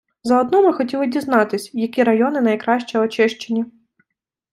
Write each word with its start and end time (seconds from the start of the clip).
Заодно 0.23 0.61
ми 0.63 0.73
хотіли 0.73 1.07
дізнатись, 1.07 1.73
які 1.73 2.03
райони 2.03 2.41
найкраще 2.41 2.99
очищені. 2.99 3.65